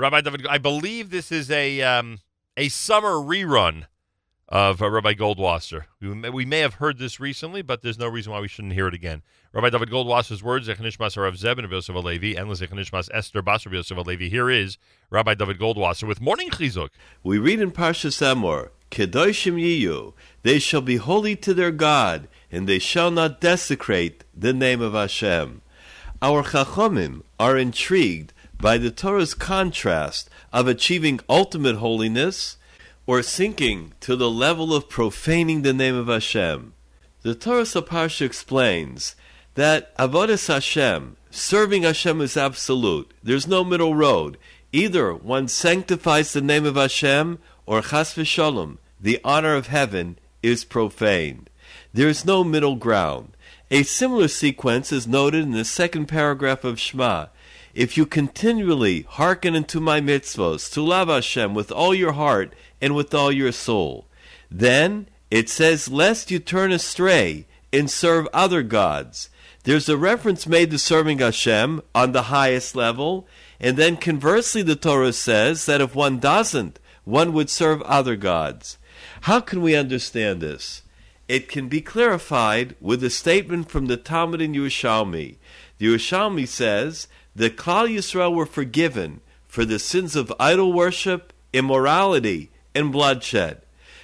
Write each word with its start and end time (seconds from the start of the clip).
Rabbi 0.00 0.22
David, 0.22 0.46
I 0.46 0.56
believe 0.56 1.10
this 1.10 1.30
is 1.30 1.50
a 1.50 1.82
um, 1.82 2.20
a 2.56 2.70
summer 2.70 3.16
rerun 3.16 3.84
of 4.48 4.80
uh, 4.80 4.88
Rabbi 4.88 5.12
Goldwasser. 5.12 5.84
We 6.00 6.14
may, 6.14 6.30
we 6.30 6.46
may 6.46 6.60
have 6.60 6.74
heard 6.74 6.98
this 6.98 7.20
recently, 7.20 7.60
but 7.60 7.82
there's 7.82 7.98
no 7.98 8.08
reason 8.08 8.32
why 8.32 8.40
we 8.40 8.48
shouldn't 8.48 8.72
hear 8.72 8.88
it 8.88 8.94
again. 8.94 9.20
Rabbi 9.52 9.68
David 9.68 9.90
Goldwasser's 9.90 10.42
words, 10.42 10.68
Zechanishmas 10.68 11.18
Rav 11.18 11.36
Zeb 11.36 11.58
and 11.58 11.70
Yosef 11.70 11.94
Alevi, 11.94 12.34
and 12.34 12.48
Zechanishmas 12.50 13.10
Esther 13.12 13.42
Basar 13.42 13.70
Yosef 13.72 13.98
Alevi. 13.98 14.30
Here 14.30 14.48
is 14.48 14.78
Rabbi 15.10 15.34
David 15.34 15.58
Goldwasser 15.58 16.08
with 16.08 16.22
Morning 16.22 16.48
Chizuk. 16.48 16.88
We 17.22 17.36
read 17.36 17.60
in 17.60 17.70
Parshas 17.70 18.22
Emor, 18.22 18.70
Kedoshim 18.90 19.60
Yiyu, 19.60 20.14
they 20.44 20.58
shall 20.58 20.80
be 20.80 20.96
holy 20.96 21.36
to 21.36 21.52
their 21.52 21.70
God, 21.70 22.26
and 22.50 22.66
they 22.66 22.78
shall 22.78 23.10
not 23.10 23.38
desecrate 23.42 24.24
the 24.34 24.54
name 24.54 24.80
of 24.80 24.94
Hashem. 24.94 25.60
Our 26.22 26.42
Chachomim 26.42 27.22
are 27.38 27.58
intrigued 27.58 28.32
by 28.60 28.76
the 28.76 28.90
Torah's 28.90 29.34
contrast 29.34 30.28
of 30.52 30.68
achieving 30.68 31.20
ultimate 31.28 31.76
holiness 31.76 32.58
or 33.06 33.22
sinking 33.22 33.92
to 34.00 34.16
the 34.16 34.30
level 34.30 34.74
of 34.74 34.88
profaning 34.88 35.62
the 35.62 35.72
name 35.72 35.94
of 35.94 36.08
Hashem. 36.08 36.74
The 37.22 37.34
Torah 37.34 37.62
Saparsha 37.62 38.26
explains 38.26 39.16
that 39.54 39.96
Avodas 39.96 40.46
Hashem, 40.46 41.16
serving 41.30 41.82
Hashem 41.82 42.20
is 42.20 42.36
absolute. 42.36 43.12
There's 43.22 43.48
no 43.48 43.64
middle 43.64 43.94
road. 43.94 44.36
Either 44.72 45.12
one 45.12 45.48
sanctifies 45.48 46.32
the 46.32 46.40
name 46.40 46.64
of 46.64 46.76
Hashem, 46.76 47.38
or 47.66 47.82
Chas 47.82 48.14
v'Shalom, 48.14 48.78
the 49.00 49.20
honor 49.24 49.54
of 49.54 49.66
heaven, 49.66 50.18
is 50.42 50.64
profaned. 50.64 51.50
There 51.92 52.08
is 52.08 52.24
no 52.24 52.44
middle 52.44 52.76
ground. 52.76 53.36
A 53.70 53.82
similar 53.82 54.28
sequence 54.28 54.92
is 54.92 55.06
noted 55.06 55.42
in 55.42 55.52
the 55.52 55.64
second 55.64 56.06
paragraph 56.06 56.64
of 56.64 56.78
Shema. 56.78 57.26
If 57.74 57.96
you 57.96 58.04
continually 58.04 59.02
hearken 59.08 59.54
unto 59.54 59.78
my 59.78 60.00
mitzvos, 60.00 60.70
to 60.72 60.82
love 60.82 61.08
Hashem 61.08 61.54
with 61.54 61.70
all 61.70 61.94
your 61.94 62.12
heart 62.12 62.52
and 62.80 62.96
with 62.96 63.14
all 63.14 63.30
your 63.30 63.52
soul, 63.52 64.06
then 64.50 65.06
it 65.30 65.48
says, 65.48 65.88
lest 65.88 66.30
you 66.30 66.40
turn 66.40 66.72
astray 66.72 67.46
and 67.72 67.88
serve 67.88 68.26
other 68.32 68.64
gods. 68.64 69.30
There's 69.62 69.88
a 69.88 69.96
reference 69.96 70.46
made 70.46 70.70
to 70.72 70.78
serving 70.78 71.18
Hashem 71.18 71.82
on 71.94 72.12
the 72.12 72.22
highest 72.22 72.74
level, 72.74 73.28
and 73.60 73.76
then 73.76 73.96
conversely, 73.96 74.62
the 74.62 74.74
Torah 74.74 75.12
says 75.12 75.66
that 75.66 75.80
if 75.80 75.94
one 75.94 76.18
doesn't, 76.18 76.80
one 77.04 77.32
would 77.32 77.50
serve 77.50 77.82
other 77.82 78.16
gods. 78.16 78.78
How 79.22 79.40
can 79.40 79.60
we 79.60 79.76
understand 79.76 80.40
this? 80.40 80.82
It 81.30 81.46
can 81.48 81.68
be 81.68 81.80
clarified 81.80 82.74
with 82.80 83.04
a 83.04 83.08
statement 83.08 83.70
from 83.70 83.86
the 83.86 83.96
Talmud 83.96 84.40
in 84.40 84.52
Yerushalmi. 84.52 85.36
The 85.78 85.86
Yerushalmi 85.86 86.48
says 86.48 87.06
the 87.36 87.50
Klal 87.50 87.88
Yisrael 87.88 88.34
were 88.34 88.46
forgiven 88.46 89.20
for 89.46 89.64
the 89.64 89.78
sins 89.78 90.16
of 90.16 90.32
idol 90.40 90.72
worship, 90.72 91.32
immorality, 91.52 92.50
and 92.74 92.90
bloodshed. 92.90 93.62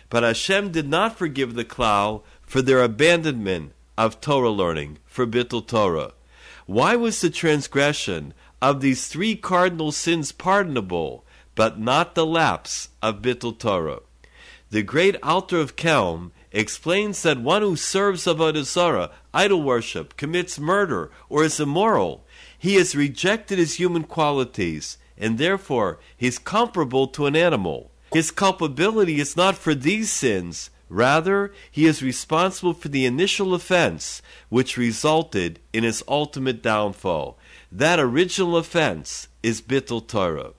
But 0.09 0.23
Hashem 0.23 0.71
did 0.71 0.89
not 0.89 1.19
forgive 1.19 1.55
the 1.55 1.65
Klal 1.65 2.23
for 2.43 2.63
their 2.63 2.81
abandonment 2.81 3.73
of 3.99 4.21
Torah 4.21 4.51
learning, 4.51 4.99
for 5.05 5.27
Bittul 5.27 5.67
Torah. 5.67 6.13
Why 6.67 6.95
was 6.95 7.21
the 7.21 7.29
transgression 7.29 8.35
of 8.63 8.81
these 8.81 9.09
three 9.09 9.35
cardinal 9.35 9.91
sins 9.91 10.31
pardonable, 10.31 11.25
but 11.57 11.77
not 11.77 12.15
the 12.15 12.25
lapse 12.25 12.91
of 13.03 13.21
Bittul 13.21 13.59
Torah? 13.59 14.03
The 14.71 14.85
great 14.85 15.17
Alter 15.25 15.59
of 15.59 15.75
Kelm 15.75 16.31
explains 16.61 17.23
that 17.23 17.39
one 17.39 17.63
who 17.63 17.77
serves 17.77 18.25
Avodah 18.25 19.11
idol 19.35 19.63
worship, 19.63 20.17
commits 20.17 20.59
murder, 20.59 21.11
or 21.29 21.45
is 21.45 21.61
immoral, 21.61 22.25
he 22.59 22.77
has 22.77 22.97
rejected 22.97 23.59
his 23.59 23.75
human 23.75 24.05
qualities, 24.05 24.97
and 25.19 25.37
therefore 25.37 25.99
he 26.17 26.27
is 26.27 26.39
comparable 26.39 27.09
to 27.09 27.27
an 27.27 27.37
animal. 27.37 27.91
His 28.13 28.31
culpability 28.31 29.21
is 29.21 29.37
not 29.37 29.57
for 29.57 29.75
these 29.75 30.11
sins, 30.11 30.71
rather, 30.89 31.53
he 31.71 31.85
is 31.85 32.03
responsible 32.03 32.73
for 32.73 32.89
the 32.89 33.05
initial 33.05 33.53
offense 33.53 34.23
which 34.49 34.79
resulted 34.79 35.59
in 35.73 35.85
his 35.85 36.03
ultimate 36.09 36.63
downfall. 36.63 37.39
That 37.71 37.99
original 37.99 38.57
offense 38.57 39.29
is 39.43 39.61
Bittul 39.61 40.07
Torah. 40.07 40.53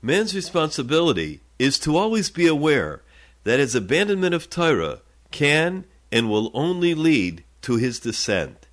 Man's 0.00 0.34
responsibility 0.34 1.40
is 1.58 1.78
to 1.80 1.96
always 1.96 2.30
be 2.30 2.46
aware 2.46 3.02
that 3.42 3.58
his 3.58 3.74
abandonment 3.74 4.34
of 4.34 4.48
Torah 4.48 5.00
can 5.34 5.84
and 6.12 6.30
will 6.30 6.50
only 6.54 6.94
lead 6.94 7.42
to 7.60 7.76
his 7.76 7.98
descent. 7.98 8.68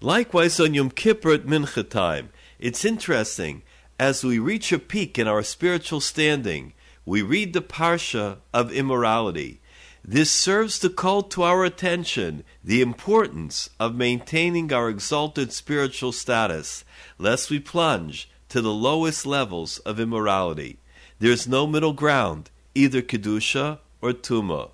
Likewise, 0.00 0.60
on 0.60 0.72
Yom 0.72 0.90
Kippur 0.90 1.32
at 1.32 1.44
Mincha 1.44 1.88
time, 1.90 2.30
it's 2.60 2.84
interesting, 2.84 3.62
as 3.98 4.22
we 4.22 4.38
reach 4.38 4.70
a 4.70 4.78
peak 4.78 5.18
in 5.18 5.26
our 5.26 5.42
spiritual 5.42 6.00
standing, 6.00 6.72
we 7.04 7.20
read 7.20 7.52
the 7.52 7.60
Parsha 7.60 8.38
of 8.52 8.72
immorality. 8.72 9.60
This 10.04 10.30
serves 10.30 10.78
to 10.78 10.88
call 10.88 11.22
to 11.22 11.42
our 11.42 11.64
attention 11.64 12.44
the 12.62 12.80
importance 12.80 13.68
of 13.80 13.96
maintaining 13.96 14.72
our 14.72 14.88
exalted 14.88 15.52
spiritual 15.52 16.12
status, 16.12 16.84
lest 17.18 17.50
we 17.50 17.58
plunge 17.58 18.30
to 18.50 18.60
the 18.60 18.72
lowest 18.88 19.26
levels 19.26 19.78
of 19.80 19.98
immorality. 19.98 20.78
There 21.18 21.32
is 21.32 21.48
no 21.48 21.66
middle 21.66 21.92
ground, 21.92 22.50
either 22.74 23.02
Kedusha 23.02 23.80
or 24.00 24.12
Tuma. 24.12 24.70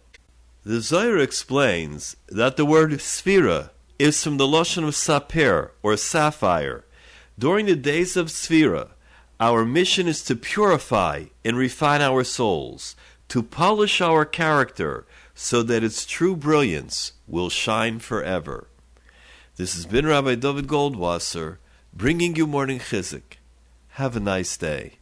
The 0.62 0.82
Zohar 0.82 1.16
explains 1.16 2.16
that 2.28 2.58
the 2.58 2.66
word 2.66 2.90
Sphira 2.92 3.70
is 3.98 4.22
from 4.22 4.36
the 4.36 4.46
Lashon 4.46 4.86
of 4.86 4.94
Sapir, 4.94 5.70
or 5.82 5.96
sapphire. 5.96 6.84
During 7.38 7.64
the 7.64 7.74
days 7.74 8.14
of 8.14 8.26
Sphira, 8.26 8.90
our 9.40 9.64
mission 9.64 10.06
is 10.06 10.22
to 10.24 10.36
purify 10.36 11.24
and 11.46 11.56
refine 11.56 12.02
our 12.02 12.24
souls, 12.24 12.94
to 13.28 13.42
polish 13.42 14.02
our 14.02 14.26
character 14.26 15.06
so 15.34 15.62
that 15.62 15.82
its 15.82 16.04
true 16.04 16.36
brilliance 16.36 17.12
will 17.26 17.48
shine 17.48 17.98
forever. 17.98 18.68
This 19.56 19.74
has 19.76 19.86
been 19.86 20.06
Rabbi 20.06 20.34
David 20.34 20.66
Goldwasser 20.66 21.56
bringing 21.94 22.36
you 22.36 22.46
morning 22.46 22.80
chizuk. 22.80 23.38
Have 23.92 24.14
a 24.14 24.20
nice 24.20 24.58
day. 24.58 24.99